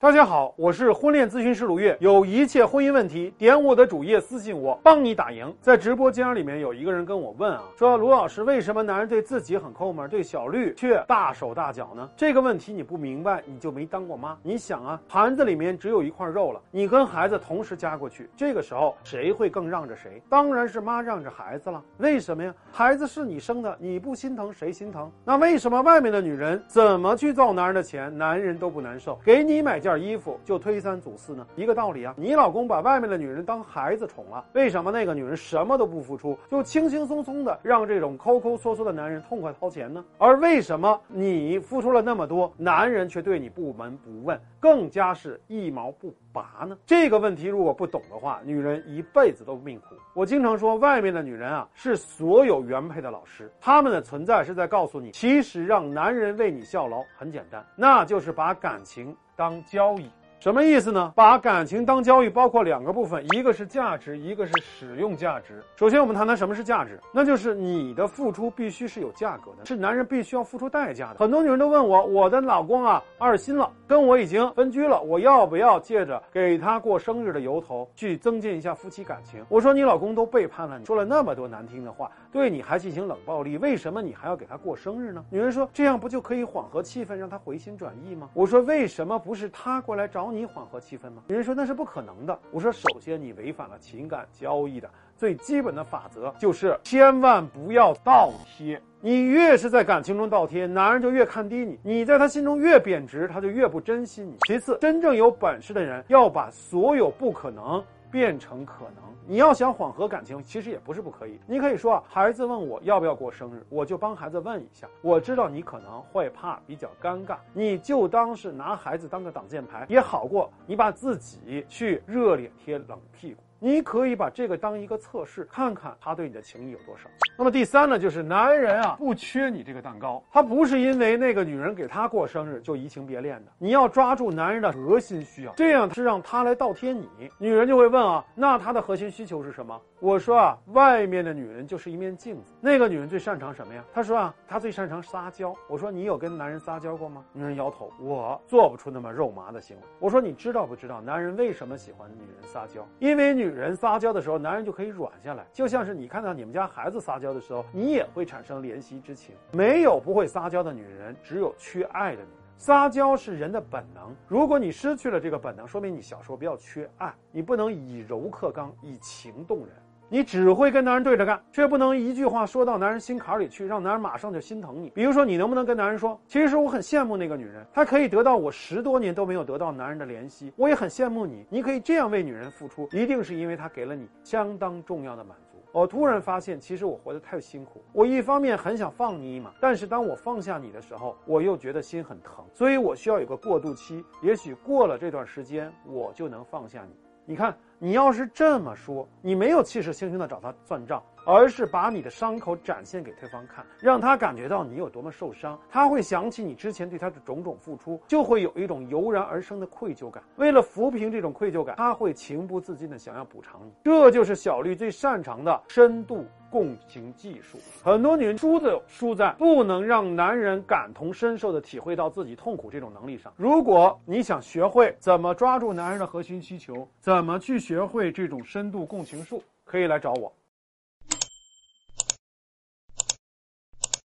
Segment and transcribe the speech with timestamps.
[0.00, 5.52] 大家好，我是婚恋咨询师卢月，有一切婚姻问题，点我的主页私信我，帮你打赢。
[5.60, 12.08] 在直播间里面有一个人跟我问啊，说卢老师，为什么男人对自己很抠门，对小绿却大手大脚呢？
[12.16, 14.38] 这个问题你不明白，你就没当过妈。
[14.40, 20.22] 你想啊，盘子里面只有一块肉了，你跟孩子同时夹过去，这个时候谁会更让着谁？
[20.28, 21.82] 当然是妈让着孩子了。
[21.96, 22.54] 为什么呀？
[22.70, 25.10] 孩子是你生的，你不心疼谁心疼？
[25.24, 29.18] 那为什么外面的女人怎么去造男人的钱，男人都不难受？
[29.24, 31.46] 给你买件衣服就推三阻四呢？
[31.56, 40.04] 一个道理啊，你老公把外面的女人当孩子宠了，为什么那个女人什么都不付出，就轻轻松松的让这种抠抠缩缩的男人痛快掏钱呢？
[40.18, 46.76] 而为什么你付出了那么多，男人却对你不闻不问，更加是一毛不拔呢？
[46.84, 49.94] 这个问题如果不懂的话，女人一辈子都命苦。
[50.14, 59.16] 我经常说，外面的女人啊，是所有原配的老师，她们的存在是在告诉你，其实让男人为你效劳很简单，那就是把感情。
[59.38, 60.10] 当交易，
[60.40, 61.12] 什么意思呢？
[61.16, 65.60] 把感情当交易，包括两个部分，一个是价值，一个是使用价值。
[65.74, 71.18] 首先，我们谈谈什么是价值，那就是你的付出必须是有价格的，是男人必须要付出代价的。
[71.18, 79.44] 很多女人都问我，我的老公啊二心了，跟我已经分居了，我要不要借着给他过生日的由头去增进一下夫妻感情？
[79.48, 85.24] 我说你老公都背叛了你，说了那么多难听的话，对你还进行冷暴力，为什么你还要给他过生日呢？
[85.30, 88.30] 女人说这样不就可以缓和气氛，让他回心转意吗？
[88.34, 91.22] 我说为什么不是他过来找你缓和气氛吗？
[91.28, 92.38] 有人说那是不可能的。
[92.50, 98.80] 我说首先你违反了情感交易的最基本的法则，就是千万不要倒贴。
[99.00, 104.36] 你越是在感情中倒贴，男人就越看低你；你在他心中越贬值，他就越不珍惜你。
[104.48, 109.04] 其次，真正有本事的人要把所有不可能变成可能。
[109.26, 111.38] 你要想缓和感情，其实也不是不可以。
[111.46, 114.88] 你可以说啊，孩子问我要不要过生日，我就帮孩子问一下。
[115.02, 123.42] 我知道你可能会怕，比较尴尬，你就当是拿孩子当个挡箭牌，也好过你把自己去热脸贴冷屁股。
[123.60, 127.10] 你可以把这个当一个测试，看看他对你的情谊有多少。
[127.36, 133.52] 那么第三呢，就是男人啊不缺你这个蛋糕，他不是因为那个女人给他过生日就移情别恋的。
[133.58, 137.08] 你要抓住男人的核心需要，这样是让他来倒贴你。
[137.38, 139.80] 女人就会问啊，那他的核心需求是什么？
[140.00, 143.84] 我说啊，外面的女人就是一面镜子，那个女人最擅长什么呀？
[143.92, 145.52] 她说啊，她最擅长撒娇。
[145.68, 147.24] 我说你有跟男人撒娇过吗？
[147.32, 149.82] 女人摇头，我做不出那么肉麻的行为。
[149.98, 152.86] 我说你知道不知道男人为什么喜欢女人撒娇？
[153.00, 159.34] 因为女女人撒娇的时候，男人就可以软下来，就像是你看到你们家孩子撒娇的时候，你也会产生怜惜之情。
[159.52, 162.38] 没有不会撒娇的女人，只有缺爱的女人。
[162.56, 169.68] 撒娇是人的本能，如果你失去了这个本能，说明你小时候比较缺爱，你不能以柔克刚，以情动人。
[170.10, 174.88] 你只会跟男人对着干，却不能一句话说到男人心坎里去，让男人马上就心疼你。
[174.90, 185.58] 比如说，你能不能跟男人说，其实我很羡慕那个女人，她可以得到我十多年都没有得到男人的怜惜，我也很羡慕你，你可以这样为女人付出，一定是因为她给了你相当重要的满足。
[185.72, 196.96] 我突然发现，其实我活得太辛苦，我一方面很想放你一马，但是当我放下你的时候，我又觉得心很疼，所以我需要有个过渡期，也许过了这段时间，我就能放下你。
[197.26, 197.54] 你看。
[197.80, 210.20] 你要是这么说，你没有气势汹汹的找他算账，而是把你的伤口展现给对方看，让他感觉到你有多么受伤，他会想起你之前对他的种种付出，就会有一种油然而生的愧疚感。
[210.36, 213.70] 为了抚平这种愧疚感，他会情不自禁的想要补偿你。
[213.84, 217.58] 这就是小绿最擅长的深度共情技术。
[217.84, 223.32] 很多女人输的输在不能让男人感同身受的体会到自己痛苦这种能力上。
[223.36, 227.67] 如果你想学会怎么抓住男人的核心需求，怎么去。
[227.68, 230.32] 学会这种深度共情术，可以来找我。